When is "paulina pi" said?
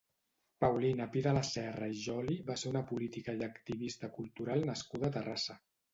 0.63-1.21